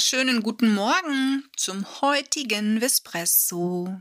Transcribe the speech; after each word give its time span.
Wunderschönen 0.00 0.42
guten 0.42 0.72
Morgen 0.72 1.44
zum 1.58 1.84
heutigen 2.00 2.80
Vespresso. 2.80 4.00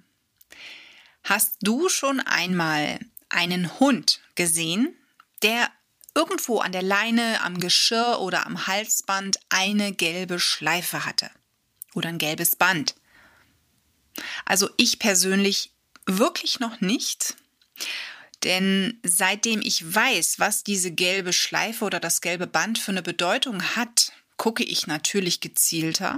Hast 1.26 1.58
du 1.62 1.90
schon 1.90 2.22
einmal 2.22 3.02
einen 3.28 3.82
Hund 3.82 4.22
gesehen, 4.36 4.96
der 5.42 5.70
irgendwo 6.16 6.60
an 6.60 6.72
der 6.72 6.84
Leine, 6.84 7.42
am 7.42 7.60
Geschirr 7.60 8.22
oder 8.22 8.46
am 8.46 8.66
Halsband 8.66 9.42
eine 9.50 9.92
gelbe 9.92 10.40
Schleife 10.40 11.06
hatte? 11.06 11.30
Oder 11.94 12.08
ein 12.08 12.18
gelbes 12.18 12.56
Band? 12.56 12.96
Also 14.46 14.70
ich 14.78 15.00
persönlich 15.00 15.74
wirklich 16.06 16.62
noch 16.62 16.80
nicht. 16.80 17.36
Denn 18.46 19.02
seitdem 19.04 19.60
ich 19.62 19.94
weiß, 19.94 20.40
was 20.40 20.64
diese 20.64 20.92
gelbe 20.92 21.34
Schleife 21.34 21.84
oder 21.84 22.00
das 22.00 22.22
gelbe 22.22 22.48
Band 22.48 22.80
für 22.80 22.92
eine 22.92 23.02
Bedeutung 23.02 23.62
hat, 23.76 24.14
gucke 24.40 24.64
ich 24.64 24.88
natürlich 24.88 25.42
gezielter. 25.42 26.18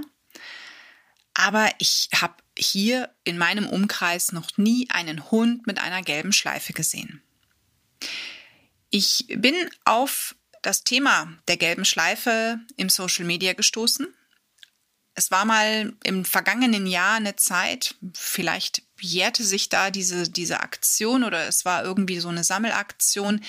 Aber 1.34 1.68
ich 1.78 2.08
habe 2.14 2.36
hier 2.56 3.10
in 3.24 3.36
meinem 3.36 3.68
Umkreis 3.68 4.32
noch 4.32 4.56
nie 4.56 4.88
einen 4.90 5.30
Hund 5.30 5.66
mit 5.66 5.78
einer 5.78 6.02
gelben 6.02 6.32
Schleife 6.32 6.72
gesehen. 6.72 7.20
Ich 8.90 9.26
bin 9.28 9.54
auf 9.84 10.36
das 10.62 10.84
Thema 10.84 11.36
der 11.48 11.56
gelben 11.56 11.84
Schleife 11.84 12.60
im 12.76 12.88
Social 12.88 13.24
Media 13.24 13.52
gestoßen 13.52 14.06
es 15.14 15.30
war 15.30 15.44
mal 15.44 15.92
im 16.04 16.24
vergangenen 16.24 16.86
Jahr 16.86 17.16
eine 17.16 17.36
Zeit, 17.36 17.96
vielleicht 18.14 18.82
jährte 18.98 19.44
sich 19.44 19.68
da 19.68 19.90
diese, 19.90 20.28
diese 20.30 20.60
Aktion 20.60 21.24
oder 21.24 21.46
es 21.46 21.64
war 21.64 21.84
irgendwie 21.84 22.20
so 22.20 22.28
eine 22.28 22.44
Sammelaktion, 22.44 23.42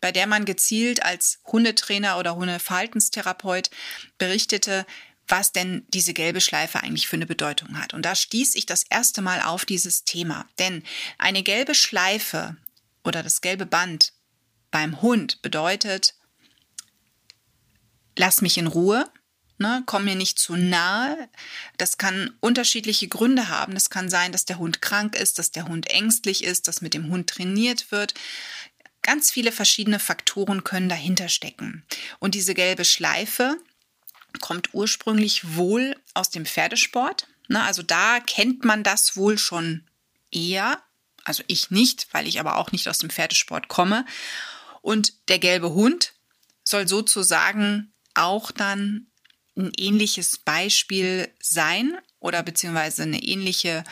bei 0.00 0.12
der 0.12 0.26
man 0.26 0.44
gezielt 0.44 1.02
als 1.04 1.40
Hundetrainer 1.44 2.18
oder 2.18 2.36
Hundeverhaltenstherapeut 2.36 3.70
berichtete, 4.16 4.86
was 5.28 5.52
denn 5.52 5.84
diese 5.88 6.14
gelbe 6.14 6.40
Schleife 6.40 6.80
eigentlich 6.82 7.08
für 7.08 7.16
eine 7.16 7.26
Bedeutung 7.26 7.78
hat. 7.78 7.94
Und 7.94 8.04
da 8.04 8.14
stieß 8.14 8.54
ich 8.54 8.66
das 8.66 8.84
erste 8.88 9.22
Mal 9.22 9.42
auf 9.42 9.64
dieses 9.64 10.04
Thema. 10.04 10.46
Denn 10.58 10.82
eine 11.18 11.42
gelbe 11.42 11.74
Schleife 11.74 12.56
oder 13.04 13.22
das 13.22 13.40
gelbe 13.40 13.66
Band 13.66 14.12
beim 14.70 15.02
Hund 15.02 15.42
bedeutet, 15.42 16.14
lass 18.16 18.40
mich 18.40 18.56
in 18.56 18.66
Ruhe, 18.66 19.10
Ne, 19.62 19.84
komm 19.86 20.06
mir 20.06 20.16
nicht 20.16 20.40
zu 20.40 20.56
nahe. 20.56 21.28
Das 21.78 21.96
kann 21.96 22.36
unterschiedliche 22.40 23.06
Gründe 23.06 23.48
haben. 23.48 23.74
Das 23.74 23.90
kann 23.90 24.08
sein, 24.08 24.32
dass 24.32 24.44
der 24.44 24.58
Hund 24.58 24.82
krank 24.82 25.14
ist, 25.14 25.38
dass 25.38 25.52
der 25.52 25.68
Hund 25.68 25.88
ängstlich 25.88 26.42
ist, 26.42 26.66
dass 26.66 26.80
mit 26.80 26.94
dem 26.94 27.10
Hund 27.10 27.30
trainiert 27.30 27.92
wird. 27.92 28.14
Ganz 29.02 29.30
viele 29.30 29.52
verschiedene 29.52 30.00
Faktoren 30.00 30.64
können 30.64 30.88
dahinter 30.88 31.28
stecken. 31.28 31.84
Und 32.18 32.34
diese 32.34 32.54
gelbe 32.54 32.84
Schleife 32.84 33.56
kommt 34.40 34.74
ursprünglich 34.74 35.56
wohl 35.56 35.94
aus 36.12 36.30
dem 36.30 36.44
Pferdesport. 36.44 37.28
Ne, 37.46 37.62
also 37.62 37.84
da 37.84 38.18
kennt 38.18 38.64
man 38.64 38.82
das 38.82 39.16
wohl 39.16 39.38
schon 39.38 39.86
eher. 40.32 40.82
Also 41.22 41.44
ich 41.46 41.70
nicht, 41.70 42.08
weil 42.10 42.26
ich 42.26 42.40
aber 42.40 42.56
auch 42.56 42.72
nicht 42.72 42.88
aus 42.88 42.98
dem 42.98 43.10
Pferdesport 43.10 43.68
komme. 43.68 44.06
Und 44.80 45.28
der 45.28 45.38
gelbe 45.38 45.70
Hund 45.70 46.14
soll 46.64 46.88
sozusagen 46.88 47.92
auch 48.14 48.50
dann 48.50 49.06
ein 49.56 49.72
ähnliches 49.76 50.38
Beispiel 50.38 51.28
sein 51.40 51.98
oder 52.20 52.42
beziehungsweise 52.42 53.02
eine 53.02 53.22
ähnliche 53.22 53.84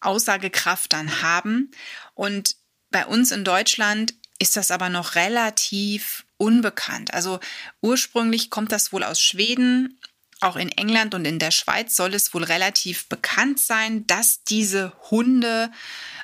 Aussagekraft 0.00 0.92
dann 0.92 1.22
haben. 1.22 1.70
Und 2.14 2.56
bei 2.90 3.06
uns 3.06 3.32
in 3.32 3.44
Deutschland 3.44 4.14
ist 4.38 4.56
das 4.56 4.70
aber 4.70 4.88
noch 4.88 5.14
relativ 5.14 6.26
unbekannt. 6.36 7.14
Also 7.14 7.40
ursprünglich 7.80 8.50
kommt 8.50 8.72
das 8.72 8.92
wohl 8.92 9.02
aus 9.02 9.20
Schweden. 9.20 9.98
Auch 10.40 10.56
in 10.56 10.70
England 10.70 11.14
und 11.14 11.24
in 11.24 11.38
der 11.38 11.50
Schweiz 11.50 11.96
soll 11.96 12.14
es 12.14 12.34
wohl 12.34 12.44
relativ 12.44 13.08
bekannt 13.08 13.58
sein, 13.58 14.06
dass 14.06 14.44
diese 14.44 14.92
Hunde 15.10 15.70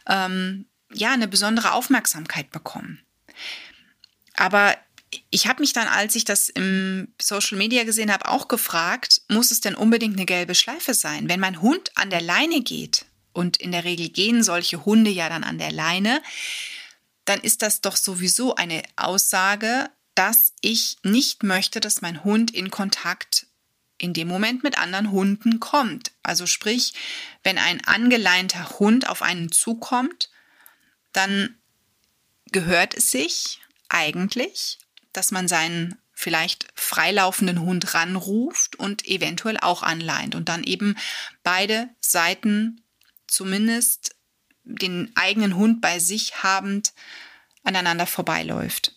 ähm, 0.06 0.66
ja 0.92 1.12
eine 1.12 1.28
besondere 1.28 1.72
Aufmerksamkeit 1.72 2.50
bekommen. 2.50 3.02
Aber 4.34 4.76
ich 5.30 5.46
habe 5.46 5.60
mich 5.60 5.72
dann, 5.72 5.88
als 5.88 6.14
ich 6.14 6.24
das 6.24 6.48
im 6.48 7.08
Social 7.20 7.58
Media 7.58 7.84
gesehen 7.84 8.12
habe, 8.12 8.28
auch 8.28 8.48
gefragt, 8.48 9.22
muss 9.28 9.50
es 9.50 9.60
denn 9.60 9.74
unbedingt 9.74 10.16
eine 10.16 10.26
gelbe 10.26 10.54
Schleife 10.54 10.94
sein? 10.94 11.28
Wenn 11.28 11.40
mein 11.40 11.60
Hund 11.60 11.90
an 11.96 12.10
der 12.10 12.20
Leine 12.20 12.62
geht, 12.62 13.06
und 13.32 13.56
in 13.56 13.72
der 13.72 13.84
Regel 13.84 14.08
gehen 14.08 14.42
solche 14.42 14.84
Hunde 14.84 15.10
ja 15.10 15.28
dann 15.28 15.44
an 15.44 15.58
der 15.58 15.72
Leine, 15.72 16.22
dann 17.24 17.40
ist 17.40 17.62
das 17.62 17.80
doch 17.80 17.96
sowieso 17.96 18.54
eine 18.54 18.82
Aussage, 18.96 19.90
dass 20.14 20.52
ich 20.60 20.98
nicht 21.02 21.42
möchte, 21.42 21.80
dass 21.80 22.02
mein 22.02 22.24
Hund 22.24 22.50
in 22.50 22.70
Kontakt 22.70 23.46
in 23.98 24.12
dem 24.12 24.28
Moment 24.28 24.64
mit 24.64 24.78
anderen 24.78 25.12
Hunden 25.12 25.60
kommt. 25.60 26.10
Also 26.22 26.46
sprich, 26.46 26.92
wenn 27.44 27.56
ein 27.56 27.84
angeleinter 27.84 28.78
Hund 28.78 29.08
auf 29.08 29.22
einen 29.22 29.52
zukommt, 29.52 30.30
dann 31.12 31.56
gehört 32.50 32.94
es 32.94 33.10
sich 33.10 33.60
eigentlich, 33.88 34.78
dass 35.12 35.30
man 35.30 35.48
seinen 35.48 35.98
vielleicht 36.12 36.68
freilaufenden 36.74 37.60
Hund 37.60 37.94
ranruft 37.94 38.76
und 38.76 39.06
eventuell 39.06 39.58
auch 39.58 39.82
anleint 39.82 40.34
und 40.34 40.48
dann 40.48 40.62
eben 40.62 40.96
beide 41.42 41.88
Seiten 42.00 42.82
zumindest 43.26 44.14
den 44.64 45.10
eigenen 45.16 45.56
Hund 45.56 45.80
bei 45.80 45.98
sich 45.98 46.42
habend 46.42 46.92
aneinander 47.64 48.06
vorbeiläuft. 48.06 48.94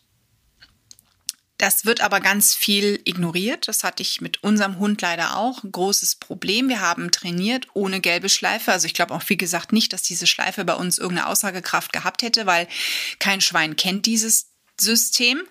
Das 1.58 1.86
wird 1.86 2.02
aber 2.02 2.20
ganz 2.20 2.54
viel 2.54 3.00
ignoriert. 3.06 3.70
Das 3.70 3.86
hatte 3.86 4.04
ich 4.04 4.20
mit 4.20 4.44
unserem 4.44 4.78
Hund 4.78 5.02
leider 5.02 5.38
auch. 5.38 5.64
Ein 5.64 5.72
großes 5.72 6.16
Problem. 6.16 6.68
Wir 6.68 6.82
haben 6.82 7.12
trainiert 7.12 7.68
ohne 7.74 8.02
gelbe 8.02 8.28
Schleife. 8.28 8.74
Also 8.74 8.88
ich 8.88 8.94
glaube 8.94 9.14
auch, 9.14 9.24
wie 9.28 9.38
gesagt, 9.38 9.72
nicht, 9.72 9.94
dass 9.94 10.04
diese 10.04 10.28
Schleife 10.28 10.66
bei 10.66 10.74
uns 10.74 10.98
irgendeine 10.98 11.30
Aussagekraft 11.30 11.94
gehabt 11.94 12.24
hätte, 12.24 12.46
weil 12.46 12.68
kein 13.20 13.40
Schwein 13.40 13.78
kennt 13.78 14.06
dieses 14.06 14.48
System. 14.80 15.42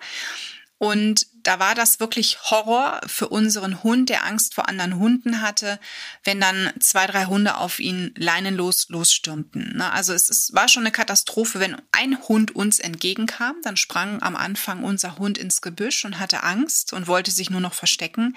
Und 0.77 1.27
da 1.43 1.59
war 1.59 1.73
das 1.73 2.01
wirklich 2.01 2.37
Horror 2.51 2.99
für 3.07 3.29
unseren 3.29 3.81
Hund, 3.81 4.09
der 4.09 4.25
Angst 4.25 4.55
vor 4.55 4.67
anderen 4.67 4.97
Hunden 4.99 5.41
hatte, 5.41 5.79
wenn 6.23 6.41
dann 6.41 6.73
zwei, 6.79 7.07
drei 7.07 7.25
Hunde 7.25 7.55
auf 7.57 7.79
ihn 7.79 8.13
leinenlos 8.17 8.89
losstürmten. 8.89 9.77
Ne? 9.77 9.91
Also 9.91 10.13
es 10.13 10.29
ist, 10.29 10.53
war 10.53 10.67
schon 10.67 10.83
eine 10.83 10.91
Katastrophe, 10.91 11.59
wenn 11.59 11.81
ein 11.93 12.19
Hund 12.27 12.55
uns 12.55 12.79
entgegenkam, 12.79 13.55
dann 13.63 13.77
sprang 13.77 14.21
am 14.21 14.35
Anfang 14.35 14.83
unser 14.83 15.17
Hund 15.17 15.37
ins 15.37 15.61
Gebüsch 15.61 16.03
und 16.03 16.19
hatte 16.19 16.43
Angst 16.43 16.91
und 16.91 17.07
wollte 17.07 17.31
sich 17.31 17.49
nur 17.49 17.61
noch 17.61 17.73
verstecken. 17.73 18.35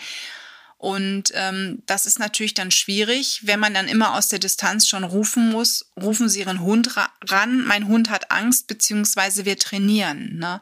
Und 0.78 1.32
ähm, 1.34 1.82
das 1.86 2.06
ist 2.06 2.20
natürlich 2.20 2.54
dann 2.54 2.70
schwierig, 2.70 3.40
wenn 3.42 3.58
man 3.58 3.74
dann 3.74 3.88
immer 3.88 4.14
aus 4.14 4.28
der 4.28 4.38
Distanz 4.38 4.86
schon 4.86 5.02
rufen 5.02 5.50
muss, 5.50 5.90
rufen 6.00 6.28
Sie 6.28 6.38
Ihren 6.38 6.60
Hund 6.60 6.96
ra 6.96 7.10
ran, 7.24 7.64
mein 7.64 7.88
Hund 7.88 8.10
hat 8.10 8.30
Angst, 8.30 8.68
beziehungsweise 8.68 9.44
wir 9.44 9.58
trainieren. 9.58 10.38
Ne? 10.38 10.60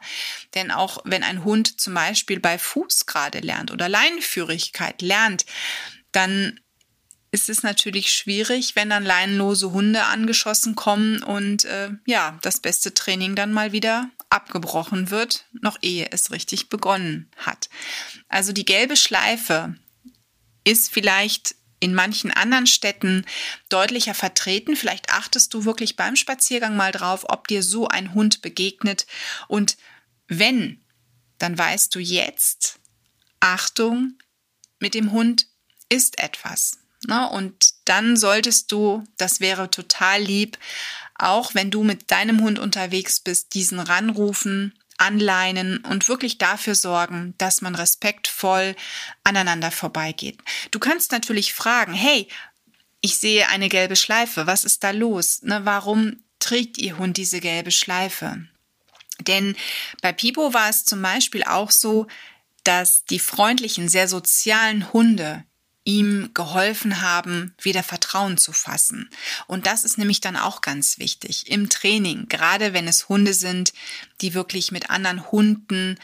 Denn 0.55 0.71
auch 0.71 0.97
wenn 1.05 1.21
ein 1.21 1.43
Hund 1.43 1.79
zum 1.79 1.93
Beispiel 1.93 2.39
bei 2.39 2.57
Fuß 2.57 3.05
gerade 3.05 3.39
lernt 3.39 3.69
oder 3.69 3.87
Leinenführigkeit 3.87 5.03
lernt, 5.03 5.45
dann 6.11 6.59
ist 7.29 7.49
es 7.49 7.61
natürlich 7.61 8.11
schwierig, 8.11 8.75
wenn 8.75 8.89
dann 8.89 9.05
leinenlose 9.05 9.71
Hunde 9.71 10.05
angeschossen 10.05 10.75
kommen 10.75 11.21
und 11.21 11.65
äh, 11.65 11.91
ja, 12.07 12.39
das 12.41 12.59
beste 12.59 12.95
Training 12.95 13.35
dann 13.35 13.53
mal 13.53 13.71
wieder 13.71 14.09
abgebrochen 14.29 15.11
wird, 15.11 15.45
noch 15.61 15.77
ehe 15.83 16.07
es 16.11 16.31
richtig 16.31 16.69
begonnen 16.69 17.29
hat. 17.37 17.69
Also 18.29 18.51
die 18.51 18.65
gelbe 18.65 18.97
Schleife 18.97 19.75
ist 20.67 20.91
vielleicht 20.91 21.55
in 21.79 21.93
manchen 21.93 22.29
anderen 22.31 22.67
Städten 22.67 23.25
deutlicher 23.69 24.13
vertreten. 24.13 24.75
Vielleicht 24.75 25.11
achtest 25.11 25.53
du 25.53 25.63
wirklich 25.63 25.95
beim 25.95 26.15
Spaziergang 26.17 26.75
mal 26.75 26.91
drauf, 26.91 27.25
ob 27.29 27.47
dir 27.47 27.63
so 27.63 27.87
ein 27.87 28.13
Hund 28.13 28.41
begegnet. 28.41 29.07
Und 29.47 29.77
wenn, 30.27 30.83
dann 31.37 31.57
weißt 31.57 31.95
du 31.95 31.99
jetzt, 31.99 32.79
Achtung, 33.39 34.17
mit 34.79 34.93
dem 34.93 35.11
Hund 35.13 35.47
ist 35.87 36.19
etwas. 36.19 36.79
Ne? 37.07 37.29
Und 37.29 37.73
dann 37.85 38.17
solltest 38.17 38.71
du, 38.73 39.05
das 39.15 39.39
wäre 39.39 39.71
total 39.71 40.21
lieb, 40.21 40.57
auch 41.15 41.55
wenn 41.55 41.71
du 41.71 41.83
mit 41.83 42.11
deinem 42.11 42.41
Hund 42.41 42.59
unterwegs 42.59 43.21
bist, 43.21 43.53
diesen 43.53 43.79
ranrufen 43.79 44.77
anleinen 44.97 45.77
und 45.85 46.09
wirklich 46.09 46.37
dafür 46.37 46.75
sorgen, 46.75 47.33
dass 47.37 47.61
man 47.61 47.75
respektvoll 47.75 48.75
aneinander 49.23 49.71
vorbeigeht. 49.71 50.39
Du 50.71 50.79
kannst 50.79 51.11
natürlich 51.11 51.53
fragen, 51.53 51.93
hey, 51.93 52.27
ich 53.01 53.17
sehe 53.17 53.47
eine 53.49 53.69
gelbe 53.69 53.95
Schleife, 53.95 54.47
was 54.47 54.65
ist 54.65 54.83
da 54.83 54.91
los? 54.91 55.41
Ne, 55.43 55.61
warum 55.63 56.23
trägt 56.39 56.77
Ihr 56.77 56.97
Hund 56.97 57.17
diese 57.17 57.39
gelbe 57.39 57.71
Schleife? 57.71 58.47
Denn 59.21 59.55
bei 60.01 60.11
Pipo 60.11 60.53
war 60.53 60.69
es 60.69 60.85
zum 60.85 61.01
Beispiel 61.01 61.43
auch 61.43 61.71
so, 61.71 62.07
dass 62.63 63.05
die 63.05 63.19
freundlichen, 63.19 63.87
sehr 63.87 64.07
sozialen 64.07 64.91
Hunde 64.93 65.45
ihm 65.87 66.31
geholfen 66.33 67.01
haben, 67.01 67.55
wieder 67.61 67.81
Vertrauen 67.81 68.37
zu 68.37 68.51
fassen. 68.51 69.09
Und 69.47 69.65
das 69.67 69.85
ist 69.85 69.97
nämlich 69.97 70.19
dann 70.19 70.35
auch 70.35 70.59
ganz 70.59 70.99
wichtig 70.99 71.49
im 71.49 71.69
Training, 71.69 72.27
gerade 72.27 72.73
wenn 72.73 72.89
es 72.89 73.07
Hunde 73.07 73.33
sind, 73.33 73.71
die 74.19 74.33
wirklich 74.33 74.73
mit 74.73 74.89
anderen 74.89 75.31
Hunden 75.31 75.97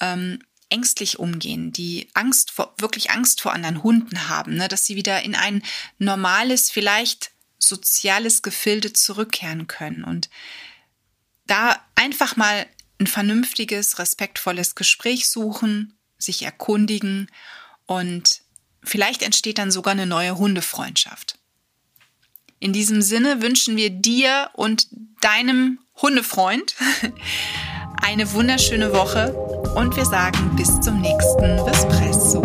ähm, 0.00 0.40
ängstlich 0.70 1.20
umgehen, 1.20 1.70
die 1.70 2.08
Angst 2.14 2.50
vor, 2.50 2.74
wirklich 2.78 3.12
Angst 3.12 3.40
vor 3.40 3.52
anderen 3.52 3.84
Hunden 3.84 4.28
haben, 4.28 4.56
ne, 4.56 4.66
dass 4.66 4.84
sie 4.84 4.96
wieder 4.96 5.22
in 5.22 5.36
ein 5.36 5.62
normales, 5.98 6.68
vielleicht 6.68 7.30
soziales 7.60 8.42
Gefilde 8.42 8.92
zurückkehren 8.92 9.68
können 9.68 10.02
und 10.02 10.30
da 11.46 11.80
einfach 11.94 12.34
mal 12.34 12.66
ein 12.98 13.06
vernünftiges, 13.06 14.00
respektvolles 14.00 14.74
Gespräch 14.74 15.30
suchen, 15.30 15.96
sich 16.18 16.42
erkundigen 16.42 17.30
und 17.86 18.42
vielleicht 18.82 19.22
entsteht 19.22 19.58
dann 19.58 19.70
sogar 19.70 19.92
eine 19.92 20.06
neue 20.06 20.38
Hundefreundschaft. 20.38 21.38
In 22.60 22.72
diesem 22.72 23.02
Sinne 23.02 23.40
wünschen 23.42 23.76
wir 23.76 23.90
dir 23.90 24.50
und 24.54 24.88
deinem 25.20 25.78
Hundefreund 26.00 26.74
eine 28.02 28.32
wunderschöne 28.32 28.92
Woche 28.92 29.32
und 29.76 29.96
wir 29.96 30.04
sagen 30.04 30.56
bis 30.56 30.80
zum 30.80 31.00
nächsten 31.00 31.58
Vespresso. 31.64 32.42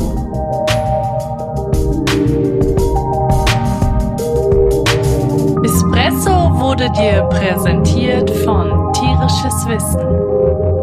Espresso 5.64 6.60
wurde 6.60 6.92
dir 6.92 7.24
präsentiert 7.24 8.30
von 8.44 8.94
Tierisches 8.94 9.66
Wissen. 9.68 10.83